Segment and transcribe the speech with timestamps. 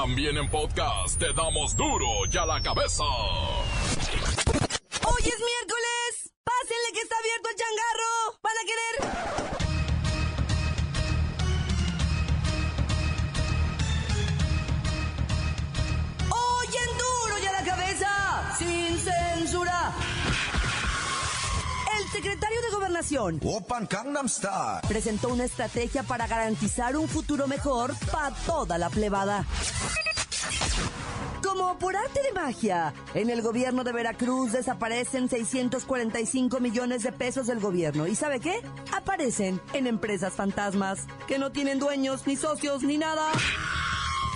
[0.00, 3.02] También en podcast te damos duro y a la cabeza.
[3.02, 3.62] Hoy
[5.22, 6.30] es miércoles.
[6.44, 8.07] Pásenle que está abierto el changarro.
[22.22, 24.80] Secretario de Gobernación Open Gangnam Style.
[24.88, 29.46] presentó una estrategia para garantizar un futuro mejor para toda la plebada.
[31.44, 37.46] Como por arte de magia, en el gobierno de Veracruz desaparecen 645 millones de pesos
[37.46, 38.08] del gobierno.
[38.08, 38.62] ¿Y sabe qué?
[38.92, 43.30] Aparecen en empresas fantasmas, que no tienen dueños, ni socios, ni nada.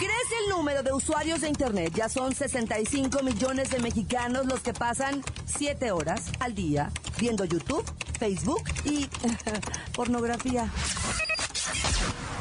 [0.03, 1.93] Crece el número de usuarios de Internet.
[1.95, 7.85] Ya son 65 millones de mexicanos los que pasan 7 horas al día viendo YouTube,
[8.19, 9.09] Facebook y
[9.95, 10.69] pornografía.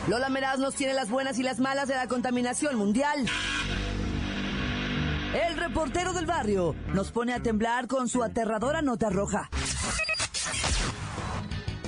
[0.08, 3.28] Lola Meraz nos tiene las buenas y las malas de la contaminación mundial.
[5.48, 9.52] El reportero del barrio nos pone a temblar con su aterradora nota roja.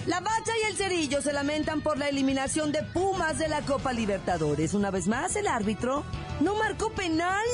[0.06, 4.74] La Bacha el Cerillo se lamentan por la eliminación de Pumas de la Copa Libertadores.
[4.74, 6.04] Una vez más, el árbitro
[6.40, 7.46] no marcó penal.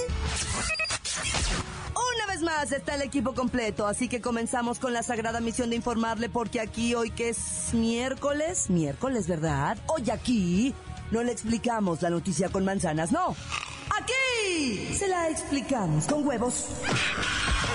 [2.16, 5.76] Una vez más está el equipo completo, así que comenzamos con la sagrada misión de
[5.76, 9.78] informarle porque aquí hoy que es miércoles, miércoles, ¿verdad?
[9.88, 10.74] Hoy aquí
[11.12, 13.36] no le explicamos la noticia con manzanas, no.
[14.00, 16.68] Aquí se la explicamos con huevos.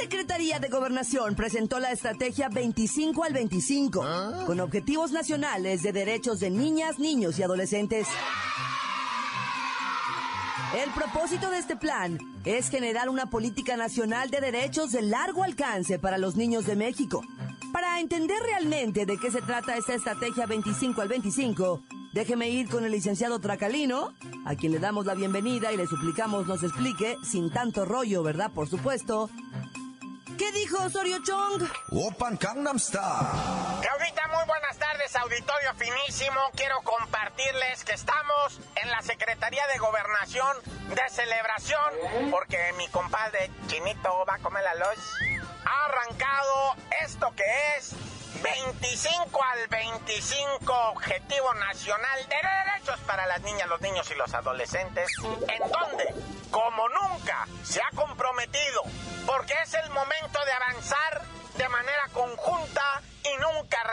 [0.00, 4.02] Secretaría de Gobernación presentó la estrategia 25 al 25,
[4.46, 8.08] con objetivos nacionales de derechos de niñas, niños y adolescentes.
[10.82, 15.98] El propósito de este plan es generar una política nacional de derechos de largo alcance
[15.98, 17.22] para los niños de México.
[17.70, 21.82] Para entender realmente de qué se trata esta estrategia 25 al 25,
[22.14, 24.14] déjeme ir con el licenciado Tracalino,
[24.46, 28.50] a quien le damos la bienvenida y le suplicamos nos explique, sin tanto rollo, ¿verdad?
[28.50, 29.28] Por supuesto.
[30.40, 31.68] ¿Qué dijo Osorio Chong?
[31.92, 33.02] Open Gangnam Style.
[33.82, 36.40] Claudita, muy buenas tardes, auditorio finísimo.
[36.56, 40.56] Quiero compartirles que estamos en la Secretaría de Gobernación
[40.88, 45.12] de celebración, porque mi compadre Chinito va a comer la luz.
[45.66, 46.74] Ha arrancado
[47.04, 47.94] esto que es
[48.42, 55.10] 25 al 25 Objetivo Nacional de Derechos para las niñas, los niños y los adolescentes,
[55.22, 56.14] en donde,
[56.50, 58.09] como nunca, se ha comprometido,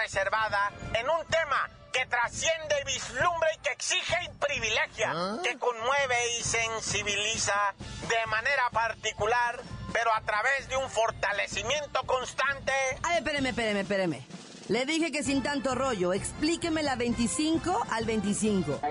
[0.08, 5.14] reservada en un tema que trasciende, vislumbra y que exige y privilegia,
[5.44, 7.74] que conmueve y sensibiliza
[8.08, 9.60] de manera particular,
[9.92, 12.72] pero a través de un fortalecimiento constante
[13.04, 14.26] Ay, espéreme, espéreme, espéreme.
[14.70, 18.82] Le dije que sin tanto rollo, explíqueme la 25 al 25.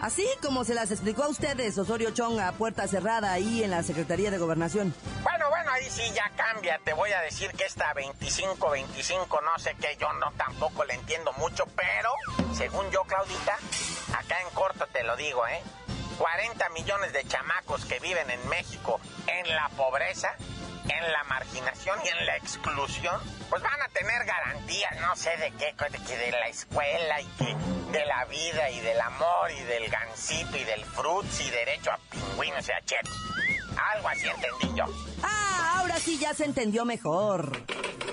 [0.00, 3.84] Así como se las explicó a ustedes Osorio Chong a puerta cerrada ahí en la
[3.84, 4.92] Secretaría de Gobernación.
[5.22, 6.80] Bueno, bueno, ahí sí ya cambia.
[6.84, 11.32] Te voy a decir que esta 25-25, no sé qué, yo no tampoco le entiendo
[11.34, 12.10] mucho, pero
[12.52, 13.56] según yo, Claudita,
[14.18, 15.62] acá en corto te lo digo, ¿eh?
[16.18, 20.34] 40 millones de chamacos que viven en México en la pobreza,
[20.90, 25.52] en la marginación y en la exclusión, pues van a tener garantías, no sé de
[25.52, 27.56] qué, de, que de la escuela y que
[27.92, 31.98] de la vida y del amor y del gansito y del fruits y derecho a
[32.10, 33.14] pingüinos y a chetos.
[33.94, 34.84] Algo así entendí yo.
[35.22, 37.64] Ah, ahora sí ya se entendió mejor.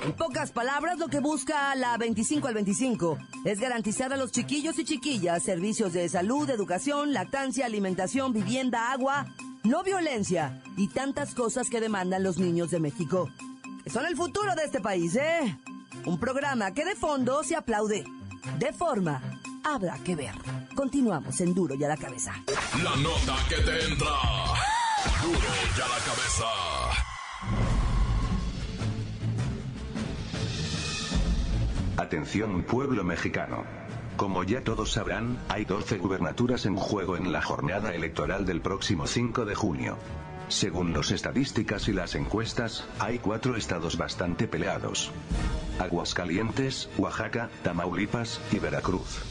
[0.04, 4.78] En pocas palabras, lo que busca la 25 al 25 es garantizar a los chiquillos
[4.80, 9.26] y chiquillas servicios de salud, educación, lactancia, alimentación, vivienda, agua,
[9.64, 13.30] no violencia y tantas cosas que demandan los niños de México.
[13.84, 15.58] Que son el futuro de este país, ¿eh?
[16.06, 18.04] Un programa que de fondo se aplaude.
[18.60, 19.22] De forma,
[19.64, 20.36] habrá que ver.
[20.76, 22.34] Continuamos en Duro y a la cabeza.
[22.84, 24.08] La nota que te entra.
[25.22, 26.46] Duro y a la cabeza.
[31.98, 33.87] Atención pueblo mexicano.
[34.18, 39.06] Como ya todos sabrán, hay 12 gubernaturas en juego en la jornada electoral del próximo
[39.06, 39.96] 5 de junio.
[40.48, 45.12] Según las estadísticas y las encuestas, hay cuatro estados bastante peleados.
[45.78, 49.22] Aguascalientes, Oaxaca, Tamaulipas y Veracruz.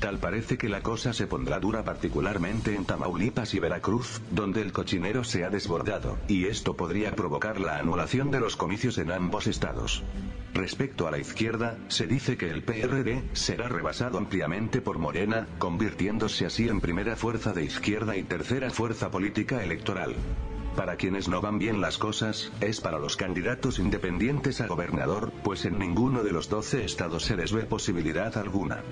[0.00, 4.72] Tal parece que la cosa se pondrá dura particularmente en Tamaulipas y Veracruz, donde el
[4.72, 9.48] cochinero se ha desbordado, y esto podría provocar la anulación de los comicios en ambos
[9.48, 10.04] estados.
[10.54, 16.46] Respecto a la izquierda, se dice que el PRD será rebasado ampliamente por Morena, convirtiéndose
[16.46, 20.14] así en primera fuerza de izquierda y tercera fuerza política electoral.
[20.76, 25.64] Para quienes no van bien las cosas, es para los candidatos independientes a gobernador, pues
[25.64, 28.84] en ninguno de los 12 estados se les ve posibilidad alguna.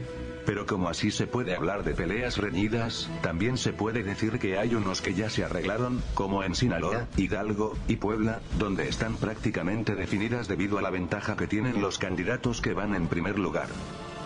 [0.47, 4.77] Pero como así se puede hablar de peleas reñidas, también se puede decir que hay
[4.77, 10.47] unos que ya se arreglaron, como en Sinaloa, Hidalgo y Puebla, donde están prácticamente definidas
[10.47, 13.69] debido a la ventaja que tienen los candidatos que van en primer lugar.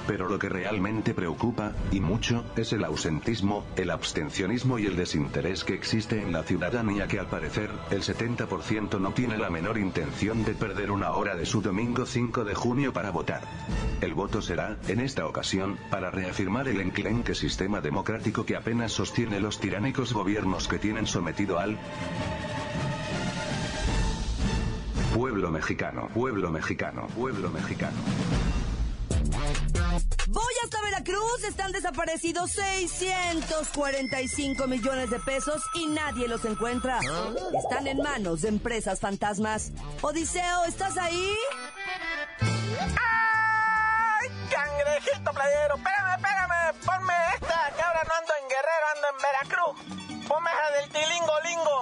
[0.06, 5.64] Pero lo que realmente preocupa, y mucho, es el ausentismo, el abstencionismo y el desinterés
[5.64, 10.44] que existe en la ciudadanía que al parecer, el 70% no tiene la menor intención
[10.44, 13.42] de perder una hora de su domingo 5 de junio para votar.
[14.00, 19.40] El voto será, en esta ocasión, para reafirmar el enclenque sistema democrático que apenas sostiene
[19.40, 21.78] los tiránicos gobiernos que tienen sometido al
[25.14, 27.96] pueblo mexicano, pueblo mexicano, pueblo mexicano.
[30.28, 37.00] Voy hasta Veracruz, están desaparecidos 645 millones de pesos y nadie los encuentra.
[37.58, 39.72] Están en manos de empresas fantasmas.
[40.02, 41.34] Odiseo, ¿estás ahí?
[42.40, 45.76] ¡Ay, cangrejito playero!
[45.76, 49.74] Espérame, espérame, ponme esta, que ahora no ando en Guerrero, ando en Veracruz.
[50.28, 51.76] Ponme esa del tilingo lingo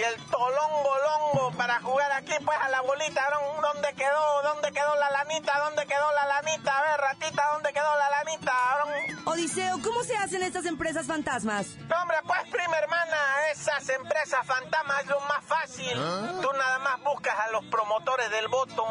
[0.00, 3.22] y el tolongo longo para jugar aquí pues a la bolita.
[3.60, 4.42] ¿Dónde quedó?
[4.42, 5.52] ¿Dónde quedó la lanita?
[5.58, 6.72] ¿Dónde quedó la lanita?
[6.72, 8.52] A ver, ratita, ¿dónde quedó la lanita?
[9.26, 11.76] Odiseo, ¿cómo se hacen estas empresas fantasmas?
[11.88, 13.16] No, hombre, pues prima hermana,
[13.52, 15.94] esas empresas fantasmas es lo más fácil.
[16.40, 18.86] Tú nada más buscas a los promotores del voto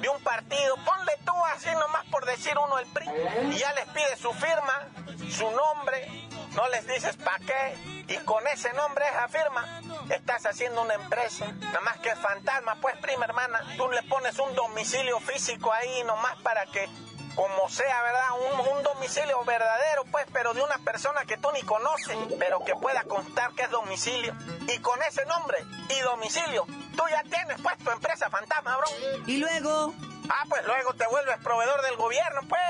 [0.00, 0.76] de un partido.
[0.84, 3.06] Ponle tú así nomás por decir uno el PRI.
[3.52, 4.86] Y ya les pides su firma,
[5.30, 6.28] su nombre.
[6.54, 8.04] No les dices para qué.
[8.08, 11.46] Y con ese nombre, esa firma, estás haciendo una empresa.
[11.60, 13.60] Nada más que es fantasma, pues prima hermana.
[13.76, 16.88] Tú le pones un domicilio físico ahí nomás para que
[17.34, 18.28] como sea, ¿verdad?
[18.52, 22.74] Un, un, domicilio verdadero, pues, pero de una persona que tú ni conoces, pero que
[22.74, 24.34] pueda constar que es domicilio.
[24.68, 25.56] Y con ese nombre
[25.88, 28.86] y domicilio, tú ya tienes pues tu empresa fantasma, bro.
[29.26, 29.94] Y luego,
[30.28, 32.62] Ah, pues luego te vuelves proveedor del gobierno, pues.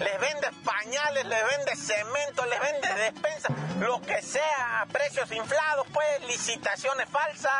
[0.00, 3.48] Les vendes pañales, les vendes cemento, les vendes despensa,
[3.80, 7.52] lo que sea, a precios inflados, pues, licitaciones falsas.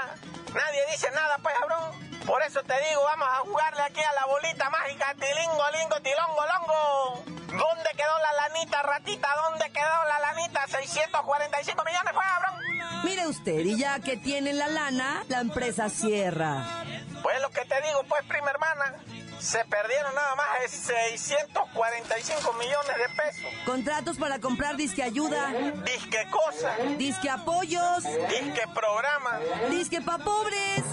[0.54, 2.10] Nadie dice nada, pues, cabrón.
[2.24, 6.42] Por eso te digo, vamos a jugarle aquí a la bolita mágica, tilingo, lingo, tilongo,
[6.46, 7.24] longo.
[7.46, 9.28] ¿Dónde quedó la lanita, ratita?
[9.50, 10.66] ¿Dónde quedó la lanita?
[10.66, 13.04] 645 millones, pues, cabrón.
[13.04, 16.64] mire usted, y ya que tienen la lana, la empresa cierra.
[17.22, 18.94] Pues lo que te digo, pues, prima hermana,
[19.40, 23.50] se perdieron nada más 645 millones de pesos.
[23.64, 25.48] Contratos para comprar disque ayuda,
[25.84, 29.40] Disque cosa, disque apoyos, disque programa.
[29.70, 30.84] disque pa' pobres,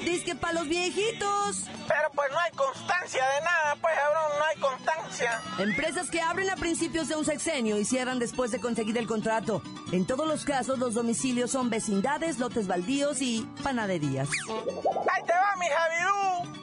[0.00, 1.64] disque pa' los viejitos.
[1.86, 5.40] Pero pues no hay constancia de nada, pues, cabrón, no hay constancia.
[5.58, 9.62] Empresas que abren a principios de un sexenio y cierran después de conseguir el contrato.
[9.92, 14.28] En todos los casos, los domicilios son vecindades, lotes baldíos y panaderías.
[14.48, 16.53] Ahí te va, mi Javidú.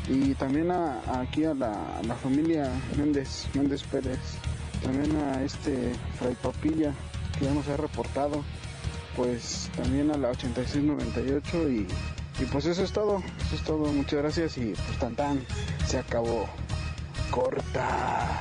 [0.07, 4.19] y también aquí a la, a la, familia Méndez, Méndez Pérez,
[4.83, 6.93] también a este Fray Papilla
[7.37, 8.43] que ya nos ha reportado,
[9.15, 11.87] pues también a la 8698 y,
[12.41, 15.45] y pues eso es todo, eso es todo, muchas gracias y pues tan tan,
[15.85, 16.47] se acabó
[17.35, 18.39] corta.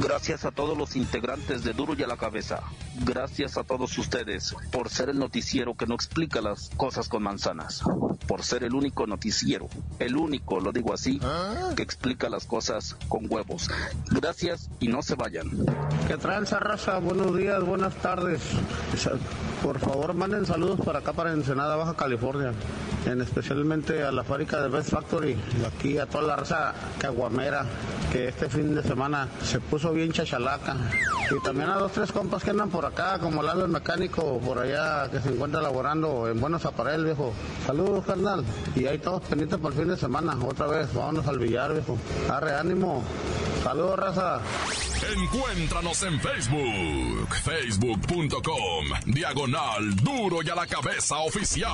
[0.00, 2.60] Gracias a todos los integrantes de Duro y a la Cabeza.
[3.04, 7.82] Gracias a todos ustedes por ser el noticiero que no explica las cosas con manzanas.
[8.28, 9.68] Por ser el único noticiero,
[9.98, 11.20] el único, lo digo así,
[11.74, 13.68] que explica las cosas con huevos.
[14.10, 15.50] Gracias y no se vayan.
[16.06, 16.98] ¿Qué tranza, raza?
[16.98, 18.40] Buenos días, buenas tardes.
[19.62, 22.52] Por favor, manden saludos para acá, para Ensenada, Baja California.
[23.06, 27.64] En especialmente a la fábrica de Best Factory y aquí a toda la raza caguamera
[28.12, 30.76] que este fin de semana se puso bien chachalaca.
[31.30, 34.58] Y también a dos, tres compas que andan por acá, como Lalo el mecánico, por
[34.58, 37.32] allá que se encuentra laborando en buenos aparellos, viejo.
[37.66, 38.44] Saludos, carnal.
[38.74, 40.36] Y ahí todos pendientes por el fin de semana.
[40.42, 41.98] Otra vez, vámonos al billar, viejo.
[42.30, 43.04] Arre, ánimo.
[43.62, 44.40] Saludos, raza.
[45.16, 51.72] Encuéntranos en Facebook, facebook.com, diagonal duro y a la cabeza oficial.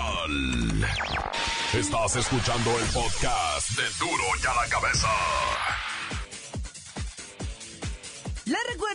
[1.72, 5.08] Estás escuchando el podcast de duro y a la cabeza.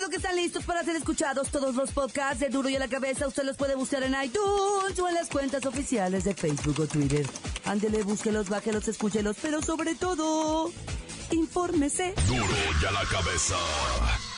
[0.10, 3.28] Que están listos para ser escuchados todos los podcasts de Duro y a la Cabeza.
[3.28, 7.28] Usted los puede buscar en iTunes o en las cuentas oficiales de Facebook o Twitter.
[7.66, 10.72] Ándele, búsquelos, bájelos, escúchelos, pero sobre todo,
[11.32, 12.13] infórmese.
[12.28, 12.46] Duro
[12.82, 13.56] y a la Cabeza.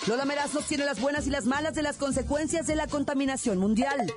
[0.08, 3.58] Lola Meraz nos tiene las buenas y las malas de las consecuencias de la contaminación
[3.58, 4.14] mundial.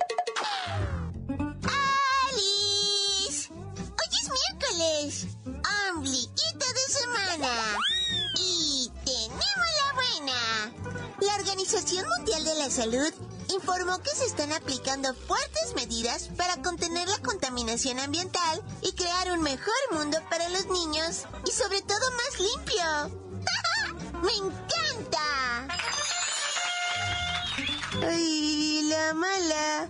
[2.27, 3.49] ¡Alice!
[3.53, 5.27] Hoy es miércoles.
[5.95, 6.34] Ombliguito
[11.65, 13.11] Organización Mundial de la Salud
[13.51, 19.41] informó que se están aplicando fuertes medidas para contener la contaminación ambiental y crear un
[19.41, 23.19] mejor mundo para los niños y sobre todo más limpio.
[24.21, 25.67] ¡Me encanta!
[28.03, 29.89] ¡Ay, la mala!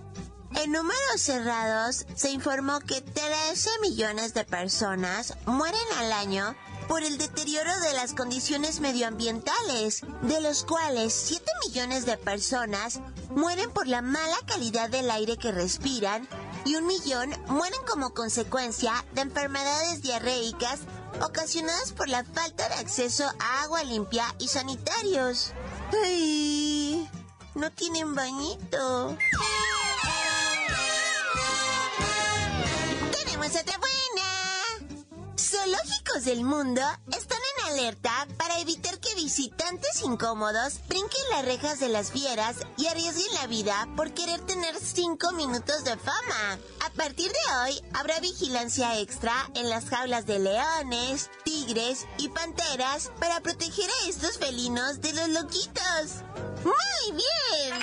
[0.55, 6.55] En números cerrados, se informó que 13 millones de personas mueren al año
[6.87, 12.99] por el deterioro de las condiciones medioambientales, de los cuales 7 millones de personas
[13.29, 16.27] mueren por la mala calidad del aire que respiran
[16.65, 20.81] y un millón mueren como consecuencia de enfermedades diarreicas
[21.21, 25.53] ocasionadas por la falta de acceso a agua limpia y sanitarios.
[26.03, 27.09] ¡Ay!
[27.55, 29.17] No tienen bañito.
[33.11, 33.94] Tenemos otra.
[35.65, 41.89] Zoológicos del mundo están en alerta para evitar que visitantes incómodos brinquen las rejas de
[41.89, 46.60] las fieras y arriesguen la vida por querer tener cinco minutos de fama.
[46.86, 53.12] A partir de hoy habrá vigilancia extra en las jaulas de leones, tigres y panteras
[53.19, 56.22] para proteger a estos felinos de los loquitos.
[56.63, 57.79] ¡Muy bien!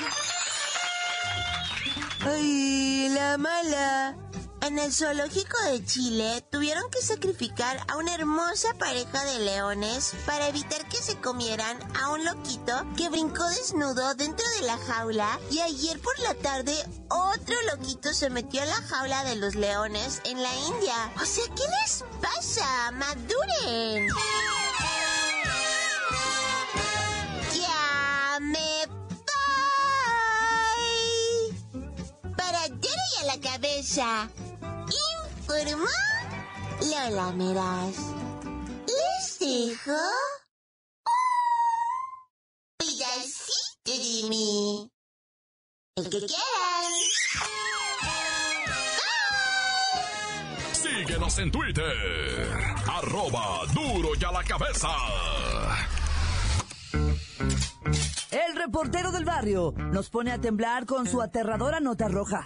[2.21, 4.17] ¡Ay, la mala!
[4.63, 10.47] En el zoológico de Chile tuvieron que sacrificar a una hermosa pareja de leones para
[10.47, 15.59] evitar que se comieran a un loquito que brincó desnudo dentro de la jaula y
[15.59, 16.77] ayer por la tarde
[17.09, 21.13] otro loquito se metió a la jaula de los leones en la India.
[21.21, 22.93] O sea, ¿qué les pasa?
[22.93, 24.07] ¡Maduren!
[27.53, 28.87] Ya me
[31.73, 32.33] voy.
[32.37, 34.31] Para a la cabeza.
[35.43, 35.87] Informó
[36.81, 37.97] Lola Meraz.
[38.87, 39.91] Les dejo
[41.05, 41.17] un
[42.79, 44.91] pedacito de mí.
[45.97, 46.93] El que quieran.
[50.73, 52.53] Síguenos en Twitter.
[52.89, 54.89] Arroba duro y a la cabeza.
[58.31, 62.45] El reportero del barrio nos pone a temblar con su aterradora nota roja.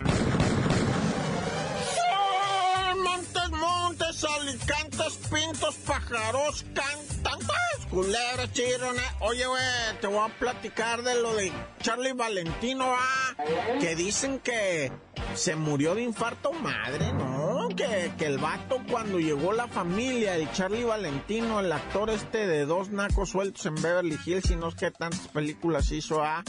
[4.47, 9.03] Alicantes, pintos, pájaros, cantantes, culebras, chirrones.
[9.21, 9.63] Oye, güey,
[10.01, 13.35] te voy a platicar de lo de Charlie Valentino, ah,
[13.81, 14.93] que dicen que
[15.35, 17.69] se murió de infarto madre, ¿no?
[17.77, 22.65] Que, que el vato cuando llegó la familia, el Charlie Valentino, el actor este de
[22.65, 26.45] dos nacos sueltos en Beverly Hills y no sé qué tantas películas hizo, ah,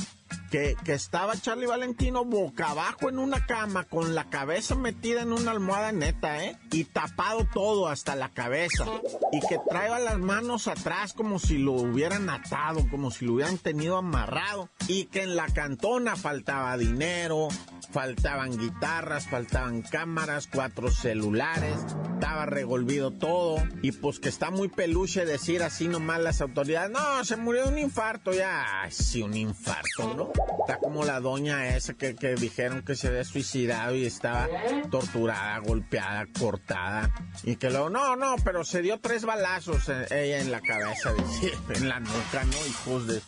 [0.50, 5.34] que, que estaba Charlie Valentino boca abajo en una cama con la cabeza metida en
[5.34, 6.58] una almohada neta, ¿eh?
[6.72, 8.86] Y tapado todo hasta la cabeza.
[9.32, 13.58] Y que traía las manos atrás como si lo hubieran atado, como si lo hubieran
[13.58, 14.70] tenido amarrado.
[14.88, 17.50] y que en la cantona faltaba dinero,
[17.92, 21.76] faltaban guitarras, faltaban cámaras, cuatro celulares,
[22.18, 27.24] estaba revolvido todo y pues que está muy peluche decir así nomás las autoridades, no,
[27.24, 30.32] se murió de un infarto ya, sí, un infarto, ¿no?
[30.62, 34.50] Está como la doña esa que, que dijeron que se había suicidado y estaba
[34.90, 40.40] torturada, golpeada, cortada y que luego, no, no, pero se dio tres balazos eh, ella
[40.40, 41.14] en la cabeza,
[41.76, 42.68] en la nuca, ¿no?
[42.68, 43.22] Hijos de...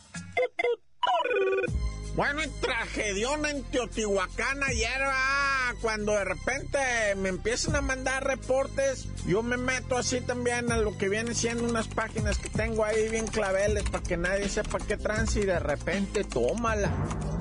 [2.19, 6.77] Bueno, y tragedión en Teotihuacán ayer, ah, cuando de repente
[7.15, 11.63] me empiezan a mandar reportes, yo me meto así también a lo que viene siendo
[11.63, 15.59] unas páginas que tengo ahí bien claveles para que nadie sepa qué trans y de
[15.59, 16.91] repente tómala.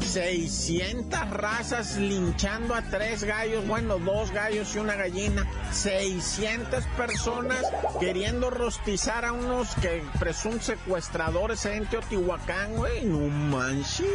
[0.01, 5.47] 600 razas linchando a tres gallos, bueno, dos gallos y una gallina.
[5.73, 7.63] 600 personas
[7.99, 13.05] queriendo rostizar a unos que presuntos secuestradores en Teotihuacán, güey.
[13.05, 14.07] No manches.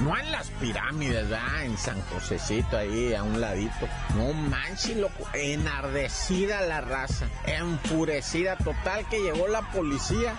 [0.00, 1.64] No en las pirámides, ¿verdad?
[1.64, 3.86] En San Josecito, ahí a un ladito.
[4.16, 5.28] No manches, loco.
[5.34, 7.26] Enardecida la raza.
[7.44, 10.34] Enfurecida total que llegó la policía.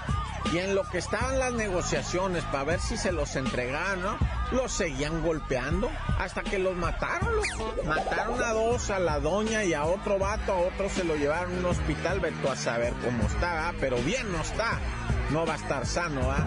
[0.52, 4.18] Y en lo que estaban las negociaciones para ver si se los entregaban, ¿no?
[4.52, 7.36] Los seguían golpeando hasta que los mataron.
[7.36, 10.54] Los mataron a dos, a la doña y a otro vato.
[10.54, 12.20] A otro se lo llevaron a un hospital.
[12.20, 13.74] Veto a saber cómo está, ¿ah?
[13.80, 14.80] pero bien no está.
[15.30, 16.46] No va a estar sano, ¿ah?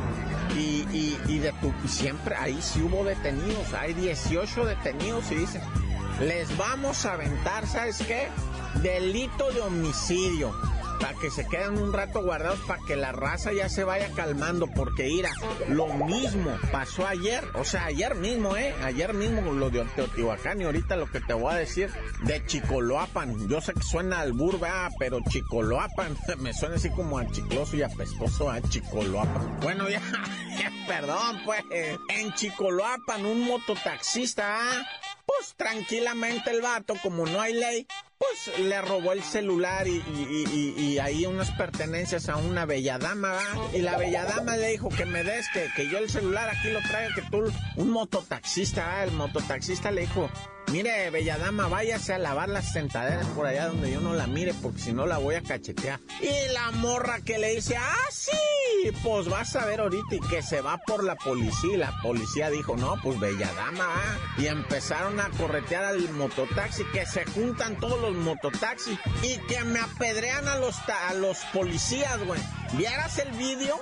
[0.55, 3.73] Y, y, y de tu, siempre ahí sí hubo detenidos.
[3.75, 5.63] Hay 18 detenidos y dicen,
[6.21, 8.29] les vamos a aventar, ¿sabes qué?
[8.83, 10.55] Delito de homicidio
[11.01, 14.67] para que se queden un rato guardados para que la raza ya se vaya calmando,
[14.67, 15.31] porque ira,
[15.69, 18.75] lo mismo pasó ayer, o sea, ayer mismo, ¿eh?
[18.83, 21.91] Ayer mismo lo de Teotihuacán y ahorita lo que te voy a decir
[22.23, 23.49] de Chicoloapan.
[23.49, 27.83] Yo sé que suena al burba, pero Chicoloapan me suena así como a chicloso y
[27.83, 29.61] apestoso a Chicoloapan.
[29.61, 30.01] Bueno, ya,
[30.87, 34.87] perdón, pues, en Chicoloapan un mototaxista, ¿ah?
[35.27, 37.87] pues tranquilamente el vato, como no hay ley,
[38.19, 43.43] pues le robó el celular y, ahí unas pertenencias a una bella dama, ¿va?
[43.73, 46.81] Y la bella dama le dijo que me des, que, yo el celular aquí lo
[46.81, 49.05] traiga, que tú, un mototaxista, ¿va?
[49.05, 50.31] el mototaxista le dijo,
[50.73, 54.53] Mire, bella dama, váyase a lavar las sentaderas por allá donde yo no la mire,
[54.55, 56.01] porque si no la voy a cachetear.
[56.21, 60.43] Y la morra que le dice, ah, sí, pues vas a ver ahorita y que
[60.43, 61.75] se va por la policía.
[61.75, 64.19] Y la policía dijo, no, pues bella dama, ¿ah?
[64.37, 69.79] Y empezaron a corretear al mototaxi, que se juntan todos los mototaxis y que me
[69.79, 70.77] apedrean a los,
[71.09, 72.41] a los policías, güey.
[72.77, 73.81] ¿Vieras el vídeo?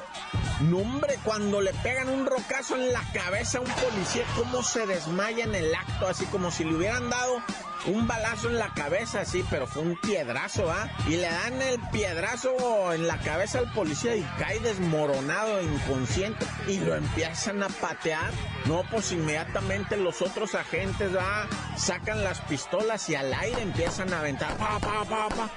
[0.60, 4.86] No, hombre, cuando le pegan un rocazo en la cabeza a un policía, cómo se
[4.86, 7.42] desmaya en el acto, así como si le hubieran dado
[7.86, 10.88] un balazo en la cabeza, así, pero fue un piedrazo, ¿ah?
[11.08, 16.78] Y le dan el piedrazo en la cabeza al policía y cae desmoronado, inconsciente, y
[16.78, 18.30] lo empiezan a patear.
[18.66, 21.46] No, pues inmediatamente los otros agentes, ¿ah?
[21.76, 25.50] Sacan las pistolas y al aire empiezan a aventar, pa, pa, pa, pa.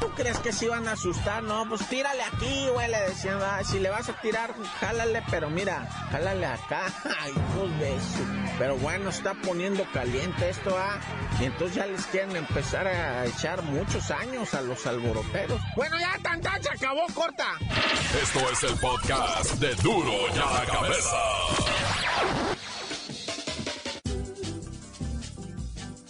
[0.00, 1.42] ¿tú crees que se iban a asustar?
[1.42, 5.86] No, pues tírale aquí, güey, le decían, si le vas a tirar, jálale, pero mira,
[6.10, 6.86] jálale acá.
[7.54, 8.24] Pues de eso.
[8.58, 10.98] Pero bueno, está poniendo caliente esto, ¿ah?
[11.40, 15.60] Y entonces ya les quieren empezar a echar muchos años a los alboroteros.
[15.76, 17.46] Bueno, ya tan, tan se acabó, corta.
[18.20, 21.16] Esto es el podcast de Duro ya la cabeza.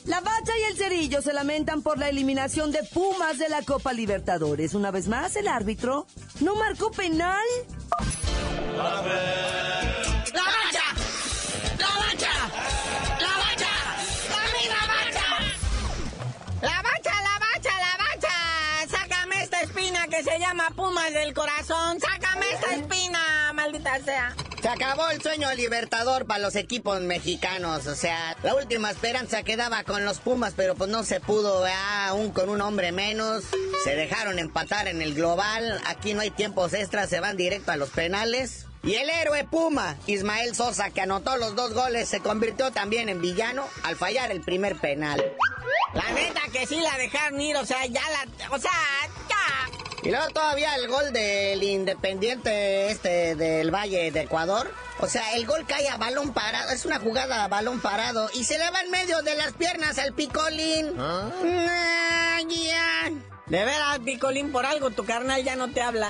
[0.07, 3.93] La Bacha y el Cerillo se lamentan por la eliminación de Pumas de la Copa
[3.93, 4.75] Libertadores.
[4.75, 6.07] Una vez más, el árbitro
[6.41, 7.39] no marcó penal.
[8.77, 9.23] ¡La Bacha!
[11.79, 12.33] ¡La Bacha!
[13.21, 13.71] ¡La Bacha!
[14.31, 15.29] ¡Mami, la Bacha!
[16.63, 18.35] ¡La Bacha, la Bacha, la Bacha!
[18.91, 22.01] ¡Sácame esta espina que se llama Pumas del corazón!
[22.01, 24.35] ¡Sácame esta espina, maldita sea!
[24.63, 27.89] Se acabó el sueño libertador para los equipos mexicanos.
[27.89, 31.67] O sea, la última esperanza quedaba con los Pumas, pero pues no se pudo,
[32.07, 33.43] aún con un hombre menos.
[33.83, 35.81] Se dejaron empatar en el global.
[35.87, 38.67] Aquí no hay tiempos extras, se van directo a los penales.
[38.85, 43.21] Y el héroe Puma, Ismael Sosa, que anotó los dos goles, se convirtió también en
[43.21, 45.21] villano al fallar el primer penal.
[45.93, 48.55] La neta que sí la dejaron ir, o sea, ya la...
[48.55, 48.71] O sea.
[50.03, 54.73] Y luego todavía el gol del Independiente este del Valle de Ecuador.
[54.99, 58.45] O sea, el gol cae a balón parado, es una jugada a balón parado y
[58.45, 60.95] se le va en medio de las piernas al Picolín.
[60.99, 61.31] ¿Ah?
[63.47, 66.09] De veras, Picolín, por algo tu carnal ya no te habla.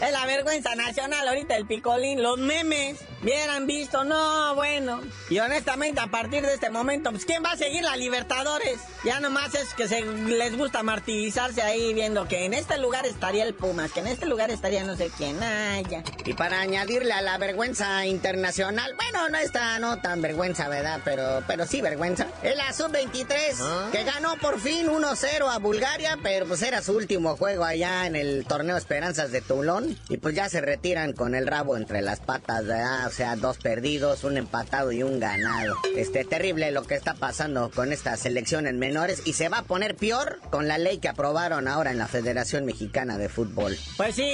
[0.00, 2.98] Es la vergüenza nacional ahorita el picolín, los memes.
[3.22, 5.02] Vieran visto, no, bueno.
[5.28, 8.80] Y honestamente, a partir de este momento, pues ¿quién va a seguir la Libertadores?
[9.04, 13.44] Ya nomás es que se les gusta martirizarse ahí viendo que en este lugar estaría
[13.44, 15.36] el Pumas, que en este lugar estaría no sé quién.
[15.42, 16.02] Ah, ya.
[16.24, 21.02] Y para añadirle a la vergüenza internacional, bueno, no está no tan vergüenza, ¿verdad?
[21.04, 22.26] Pero, pero sí vergüenza.
[22.42, 27.36] Es la Sub-23, que ganó por fin 1-0 a Bulgaria, pero pues era su último
[27.36, 29.89] juego allá en el torneo Esperanzas de Toulon.
[30.08, 33.06] Y pues ya se retiran con el rabo entre las patas, ¿verdad?
[33.06, 35.76] O sea, dos perdidos, un empatado y un ganado.
[35.96, 39.62] Este, terrible lo que está pasando con esta selección en menores y se va a
[39.64, 43.76] poner peor con la ley que aprobaron ahora en la Federación Mexicana de Fútbol.
[43.96, 44.30] Pues sí,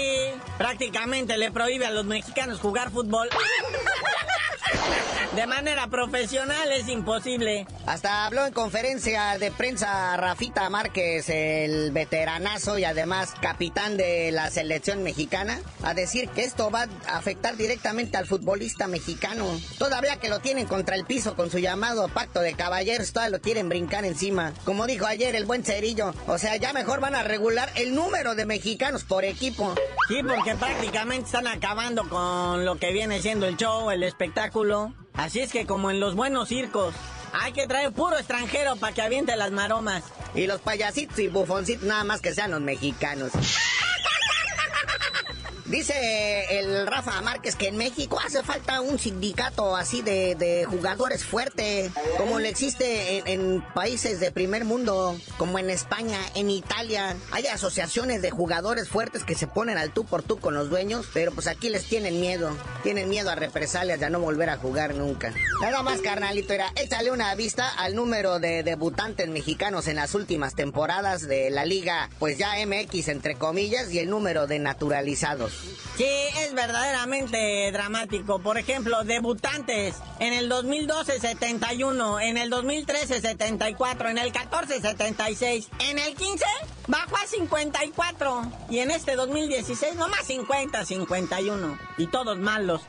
[0.59, 3.29] prácticamente le prohíbe a los mexicanos jugar fútbol.
[5.35, 7.67] De manera profesional es imposible.
[7.85, 14.51] Hasta habló en conferencia de prensa Rafita Márquez, el veteranazo y además capitán de la
[14.51, 19.45] selección mexicana, a decir que esto va a afectar directamente al futbolista mexicano.
[19.77, 23.43] Todavía que lo tienen contra el piso con su llamado pacto de caballeros, todavía lo
[23.43, 24.55] quieren brincar encima.
[24.65, 28.37] Como dijo ayer el buen Cerillo, o sea, ya mejor van a regular el número
[28.37, 29.75] de mexicanos por equipo.
[30.09, 34.56] Sí, porque prácticamente están acabando con lo que viene siendo el show, el espectáculo.
[35.13, 36.95] Así es que como en los buenos circos,
[37.35, 40.03] hay que traer puro extranjero para que aviente las maromas.
[40.35, 43.33] Y los payasitos y bufoncitos nada más que sean los mexicanos.
[45.69, 51.91] Dice el Rafa Márquez que en México hace falta un sindicato así de, jugadores fuerte,
[52.17, 57.17] como le existe en, países de primer mundo, como en España, en Italia.
[57.33, 61.07] Hay asociaciones de jugadores fuertes que se ponen al tú por tú con los dueños,
[61.13, 62.57] pero pues aquí les tienen miedo.
[62.85, 65.35] Tienen miedo a represalias, a no volver a jugar nunca.
[65.61, 70.55] Nada más, carnalito, era échale una vista al número de debutantes mexicanos en las últimas
[70.55, 75.56] temporadas de la liga, pues ya MX entre comillas, y el número de naturalizados.
[75.97, 78.39] Sí, es verdaderamente dramático.
[78.39, 79.97] Por ejemplo, debutantes.
[80.19, 82.21] En el 2012, 71.
[82.21, 84.11] En el 2013, 74.
[84.11, 85.69] En el 14, 76.
[85.79, 86.45] En el 15,
[86.87, 88.53] bajó a 54.
[88.71, 91.79] Y en este 2016, nomás 50, 51.
[91.99, 92.83] Y todos malos.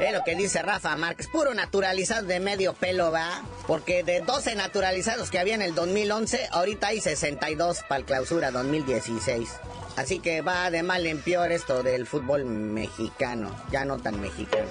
[0.00, 1.28] Es lo que dice Rafa Márquez.
[1.28, 3.42] Puro naturalizado de medio pelo, ¿va?
[3.66, 8.50] Porque de 12 naturalizados que había en el 2011, ahorita hay 62 para el clausura
[8.50, 9.48] 2016.
[9.96, 14.68] Así que va de mal en peor esto del fútbol mexicano, ya no tan mexicano.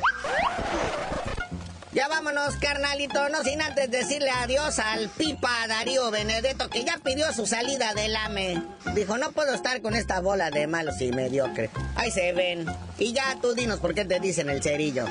[1.96, 7.32] Ya vámonos, carnalito, no sin antes decirle adiós al pipa Darío Benedetto, que ya pidió
[7.32, 8.62] su salida del AME.
[8.94, 11.70] Dijo, no puedo estar con esta bola de malos y mediocre.
[11.96, 12.66] Ahí se ven.
[13.00, 15.06] Y ya tú dinos por qué te dicen el cerillo.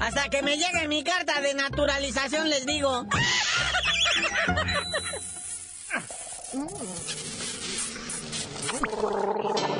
[0.00, 3.06] Hasta que me llegue mi carta de naturalización, les digo.